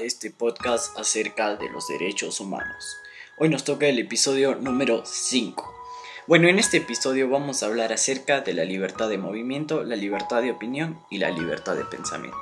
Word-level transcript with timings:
este 0.00 0.30
podcast 0.30 0.98
acerca 0.98 1.56
de 1.56 1.68
los 1.68 1.88
derechos 1.88 2.40
humanos. 2.40 2.96
Hoy 3.36 3.50
nos 3.50 3.64
toca 3.64 3.86
el 3.86 3.98
episodio 3.98 4.54
número 4.54 5.02
5. 5.04 5.74
Bueno, 6.26 6.48
en 6.48 6.58
este 6.58 6.78
episodio 6.78 7.28
vamos 7.28 7.62
a 7.62 7.66
hablar 7.66 7.92
acerca 7.92 8.40
de 8.40 8.54
la 8.54 8.64
libertad 8.64 9.10
de 9.10 9.18
movimiento, 9.18 9.84
la 9.84 9.94
libertad 9.94 10.40
de 10.40 10.52
opinión 10.52 10.98
y 11.10 11.18
la 11.18 11.28
libertad 11.28 11.76
de 11.76 11.84
pensamiento. 11.84 12.40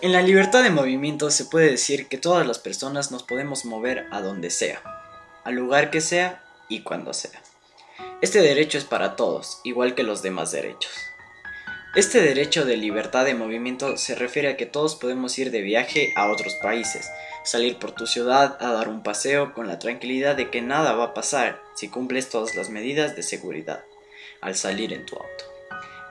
En 0.00 0.12
la 0.12 0.22
libertad 0.22 0.62
de 0.62 0.70
movimiento 0.70 1.30
se 1.30 1.44
puede 1.44 1.72
decir 1.72 2.08
que 2.08 2.16
todas 2.16 2.46
las 2.46 2.58
personas 2.58 3.10
nos 3.10 3.24
podemos 3.24 3.66
mover 3.66 4.06
a 4.10 4.22
donde 4.22 4.48
sea, 4.48 4.82
al 5.44 5.54
lugar 5.54 5.90
que 5.90 6.00
sea 6.00 6.42
y 6.70 6.80
cuando 6.80 7.12
sea. 7.12 7.42
Este 8.22 8.40
derecho 8.40 8.78
es 8.78 8.84
para 8.84 9.16
todos, 9.16 9.60
igual 9.64 9.94
que 9.94 10.02
los 10.02 10.22
demás 10.22 10.50
derechos. 10.50 10.92
Este 11.96 12.20
derecho 12.20 12.66
de 12.66 12.76
libertad 12.76 13.24
de 13.24 13.34
movimiento 13.34 13.96
se 13.96 14.14
refiere 14.14 14.48
a 14.48 14.56
que 14.58 14.66
todos 14.66 14.96
podemos 14.96 15.38
ir 15.38 15.50
de 15.50 15.62
viaje 15.62 16.12
a 16.14 16.30
otros 16.30 16.52
países, 16.56 17.10
salir 17.42 17.78
por 17.78 17.92
tu 17.92 18.06
ciudad 18.06 18.58
a 18.60 18.70
dar 18.72 18.90
un 18.90 19.02
paseo 19.02 19.54
con 19.54 19.66
la 19.66 19.78
tranquilidad 19.78 20.36
de 20.36 20.50
que 20.50 20.60
nada 20.60 20.92
va 20.92 21.04
a 21.04 21.14
pasar 21.14 21.62
si 21.74 21.88
cumples 21.88 22.28
todas 22.28 22.54
las 22.54 22.68
medidas 22.68 23.16
de 23.16 23.22
seguridad 23.22 23.82
al 24.42 24.56
salir 24.56 24.92
en 24.92 25.06
tu 25.06 25.16
auto. 25.16 25.44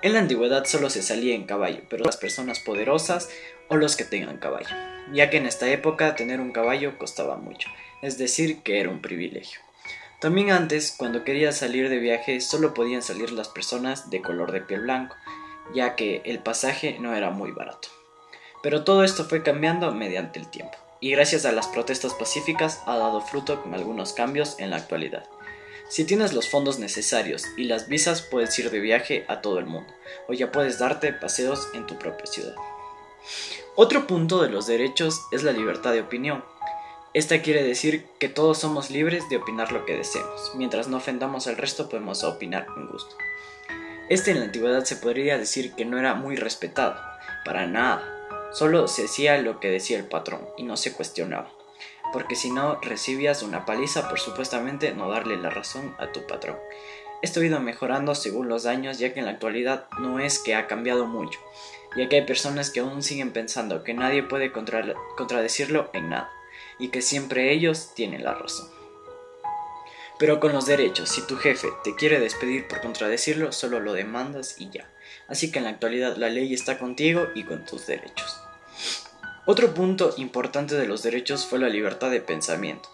En 0.01 0.13
la 0.13 0.19
antigüedad 0.21 0.65
solo 0.65 0.89
se 0.89 1.03
salía 1.03 1.35
en 1.35 1.45
caballo, 1.45 1.83
pero 1.87 2.03
las 2.03 2.17
personas 2.17 2.59
poderosas 2.59 3.29
o 3.67 3.75
los 3.75 3.95
que 3.95 4.05
tengan 4.05 4.39
caballo, 4.39 4.75
ya 5.13 5.29
que 5.29 5.37
en 5.37 5.45
esta 5.45 5.69
época 5.69 6.15
tener 6.15 6.39
un 6.39 6.51
caballo 6.51 6.97
costaba 6.97 7.37
mucho, 7.37 7.69
es 8.01 8.17
decir, 8.17 8.63
que 8.63 8.79
era 8.79 8.89
un 8.89 9.03
privilegio. 9.03 9.59
También 10.19 10.49
antes, 10.49 10.95
cuando 10.97 11.23
querías 11.23 11.57
salir 11.57 11.89
de 11.89 11.99
viaje, 11.99 12.41
solo 12.41 12.73
podían 12.73 13.03
salir 13.03 13.31
las 13.31 13.49
personas 13.49 14.09
de 14.09 14.23
color 14.23 14.51
de 14.51 14.61
piel 14.61 14.81
blanco, 14.81 15.15
ya 15.73 15.95
que 15.95 16.21
el 16.25 16.39
pasaje 16.39 16.97
no 16.99 17.15
era 17.15 17.31
muy 17.31 17.51
barato. 17.51 17.89
Pero 18.61 18.83
todo 18.83 19.03
esto 19.03 19.25
fue 19.25 19.43
cambiando 19.43 19.91
mediante 19.91 20.39
el 20.39 20.49
tiempo, 20.49 20.77
y 20.99 21.11
gracias 21.11 21.45
a 21.45 21.51
las 21.51 21.67
protestas 21.67 22.13
pacíficas 22.13 22.81
ha 22.85 22.97
dado 22.97 23.21
fruto 23.21 23.61
con 23.61 23.73
algunos 23.73 24.13
cambios 24.13 24.59
en 24.59 24.69
la 24.71 24.77
actualidad. 24.77 25.25
Si 25.87 26.03
tienes 26.03 26.33
los 26.33 26.49
fondos 26.49 26.79
necesarios 26.79 27.43
y 27.57 27.65
las 27.65 27.87
visas 27.87 28.23
puedes 28.23 28.57
ir 28.57 28.71
de 28.71 28.79
viaje 28.79 29.23
a 29.27 29.41
todo 29.41 29.59
el 29.59 29.67
mundo, 29.67 29.93
o 30.27 30.33
ya 30.33 30.51
puedes 30.51 30.79
darte 30.79 31.13
paseos 31.13 31.67
en 31.73 31.85
tu 31.85 31.97
propia 31.99 32.25
ciudad. 32.25 32.55
Otro 33.75 34.07
punto 34.07 34.41
de 34.41 34.49
los 34.49 34.67
derechos 34.67 35.21
es 35.31 35.43
la 35.43 35.51
libertad 35.51 35.91
de 35.91 36.01
opinión. 36.01 36.43
Esta 37.13 37.41
quiere 37.41 37.63
decir 37.63 38.07
que 38.19 38.29
todos 38.29 38.57
somos 38.57 38.89
libres 38.89 39.29
de 39.29 39.37
opinar 39.37 39.71
lo 39.71 39.85
que 39.85 39.95
deseemos, 39.95 40.53
mientras 40.55 40.87
no 40.87 40.97
ofendamos 40.97 41.47
al 41.47 41.57
resto 41.57 41.87
podemos 41.87 42.23
opinar 42.23 42.65
con 42.65 42.87
gusto. 42.87 43.15
Este 44.07 44.29
en 44.29 44.39
la 44.39 44.45
antigüedad 44.45 44.83
se 44.83 44.97
podría 44.97 45.39
decir 45.39 45.73
que 45.73 45.83
no 45.83 45.97
era 45.97 46.13
muy 46.13 46.35
respetado, 46.35 46.95
para 47.43 47.65
nada. 47.65 48.03
Solo 48.53 48.87
se 48.87 49.05
hacía 49.05 49.39
lo 49.39 49.59
que 49.59 49.71
decía 49.71 49.97
el 49.97 50.05
patrón 50.05 50.47
y 50.57 50.63
no 50.63 50.77
se 50.77 50.93
cuestionaba, 50.93 51.51
porque 52.13 52.35
si 52.35 52.51
no 52.51 52.79
recibías 52.81 53.41
una 53.41 53.65
paliza 53.65 54.07
por 54.07 54.19
supuestamente 54.19 54.93
no 54.93 55.09
darle 55.09 55.37
la 55.37 55.49
razón 55.49 55.95
a 55.97 56.11
tu 56.11 56.27
patrón. 56.27 56.55
Esto 57.23 57.39
ha 57.39 57.45
ido 57.45 57.59
mejorando 57.59 58.13
según 58.13 58.47
los 58.47 58.67
años 58.67 58.99
ya 58.99 59.11
que 59.11 59.21
en 59.21 59.25
la 59.25 59.31
actualidad 59.31 59.87
no 59.99 60.19
es 60.19 60.37
que 60.37 60.53
ha 60.53 60.67
cambiado 60.67 61.07
mucho, 61.07 61.39
ya 61.97 62.07
que 62.07 62.17
hay 62.17 62.25
personas 62.27 62.69
que 62.69 62.81
aún 62.81 63.01
siguen 63.01 63.31
pensando 63.31 63.83
que 63.83 63.95
nadie 63.95 64.21
puede 64.21 64.51
contradecirlo 64.51 65.89
en 65.93 66.09
nada 66.09 66.29
y 66.77 66.89
que 66.89 67.01
siempre 67.01 67.51
ellos 67.51 67.95
tienen 67.95 68.23
la 68.23 68.35
razón. 68.35 68.69
Pero 70.17 70.39
con 70.39 70.53
los 70.53 70.65
derechos, 70.65 71.09
si 71.09 71.25
tu 71.27 71.35
jefe 71.35 71.67
te 71.83 71.95
quiere 71.95 72.19
despedir 72.19 72.67
por 72.67 72.81
contradecirlo, 72.81 73.51
solo 73.51 73.79
lo 73.79 73.93
demandas 73.93 74.55
y 74.59 74.69
ya. 74.69 74.89
Así 75.27 75.51
que 75.51 75.59
en 75.59 75.65
la 75.65 75.71
actualidad 75.71 76.15
la 76.15 76.29
ley 76.29 76.53
está 76.53 76.79
contigo 76.79 77.27
y 77.35 77.43
con 77.43 77.65
tus 77.65 77.85
derechos. 77.85 78.39
Otro 79.45 79.73
punto 79.73 80.13
importante 80.17 80.75
de 80.75 80.87
los 80.87 81.03
derechos 81.03 81.45
fue 81.45 81.59
la 81.59 81.69
libertad 81.69 82.09
de 82.11 82.21
pensamiento. 82.21 82.89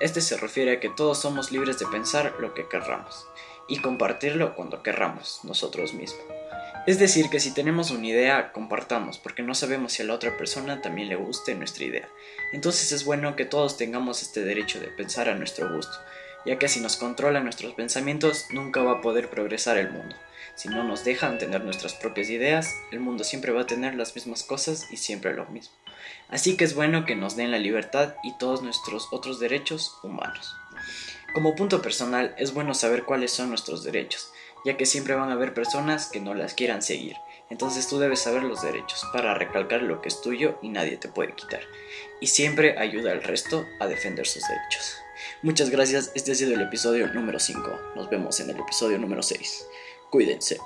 Este 0.00 0.20
se 0.20 0.36
refiere 0.36 0.72
a 0.72 0.80
que 0.80 0.90
todos 0.90 1.20
somos 1.20 1.52
libres 1.52 1.78
de 1.78 1.86
pensar 1.86 2.34
lo 2.40 2.54
que 2.54 2.68
querramos 2.68 3.26
y 3.68 3.80
compartirlo 3.80 4.54
cuando 4.54 4.82
querramos 4.82 5.40
nosotros 5.44 5.94
mismos. 5.94 6.24
Es 6.86 6.98
decir, 6.98 7.30
que 7.30 7.40
si 7.40 7.54
tenemos 7.54 7.90
una 7.90 8.06
idea, 8.06 8.52
compartamos, 8.52 9.16
porque 9.16 9.42
no 9.42 9.54
sabemos 9.54 9.94
si 9.94 10.02
a 10.02 10.04
la 10.04 10.12
otra 10.12 10.36
persona 10.36 10.82
también 10.82 11.08
le 11.08 11.16
guste 11.16 11.54
nuestra 11.54 11.84
idea. 11.84 12.08
Entonces 12.52 12.92
es 12.92 13.06
bueno 13.06 13.36
que 13.36 13.46
todos 13.46 13.78
tengamos 13.78 14.20
este 14.20 14.44
derecho 14.44 14.80
de 14.80 14.88
pensar 14.88 15.30
a 15.30 15.34
nuestro 15.34 15.74
gusto, 15.74 15.96
ya 16.44 16.58
que 16.58 16.68
si 16.68 16.80
nos 16.80 16.96
controlan 16.96 17.44
nuestros 17.44 17.74
pensamientos 17.74 18.46
nunca 18.50 18.82
va 18.82 18.92
a 18.92 19.00
poder 19.00 19.30
progresar 19.30 19.78
el 19.78 19.90
mundo. 19.90 20.16
Si 20.54 20.68
no 20.68 20.84
nos 20.84 21.04
dejan 21.04 21.38
tener 21.38 21.64
nuestras 21.64 21.94
propias 21.94 22.30
ideas, 22.30 22.74
el 22.92 23.00
mundo 23.00 23.24
siempre 23.24 23.52
va 23.52 23.62
a 23.62 23.66
tener 23.66 23.94
las 23.94 24.14
mismas 24.14 24.44
cosas 24.44 24.86
y 24.92 24.96
siempre 24.96 25.34
lo 25.34 25.46
mismo. 25.46 25.74
Así 26.28 26.56
que 26.56 26.64
es 26.64 26.74
bueno 26.74 27.04
que 27.04 27.16
nos 27.16 27.36
den 27.36 27.50
la 27.50 27.58
libertad 27.58 28.14
y 28.22 28.36
todos 28.38 28.62
nuestros 28.62 29.08
otros 29.10 29.40
derechos 29.40 29.98
humanos. 30.02 30.56
Como 31.34 31.56
punto 31.56 31.82
personal, 31.82 32.34
es 32.38 32.54
bueno 32.54 32.74
saber 32.74 33.04
cuáles 33.04 33.32
son 33.32 33.48
nuestros 33.48 33.82
derechos, 33.82 34.30
ya 34.64 34.76
que 34.76 34.86
siempre 34.86 35.14
van 35.14 35.30
a 35.30 35.32
haber 35.32 35.52
personas 35.52 36.06
que 36.06 36.20
no 36.20 36.34
las 36.34 36.54
quieran 36.54 36.82
seguir. 36.82 37.16
Entonces 37.50 37.88
tú 37.88 37.98
debes 37.98 38.20
saber 38.20 38.44
los 38.44 38.62
derechos 38.62 39.04
para 39.12 39.34
recalcar 39.34 39.82
lo 39.82 40.00
que 40.00 40.08
es 40.08 40.20
tuyo 40.20 40.58
y 40.62 40.68
nadie 40.68 40.96
te 40.96 41.08
puede 41.08 41.34
quitar. 41.34 41.60
Y 42.20 42.28
siempre 42.28 42.78
ayuda 42.78 43.12
al 43.12 43.22
resto 43.22 43.66
a 43.80 43.86
defender 43.86 44.26
sus 44.26 44.42
derechos. 44.48 45.03
Muchas 45.42 45.70
gracias, 45.70 46.10
este 46.14 46.32
ha 46.32 46.34
sido 46.34 46.54
el 46.54 46.60
episodio 46.60 47.06
número 47.08 47.38
5. 47.38 47.80
Nos 47.96 48.10
vemos 48.10 48.40
en 48.40 48.50
el 48.50 48.58
episodio 48.58 48.98
número 48.98 49.22
6. 49.22 49.66
Cuídense. 50.10 50.58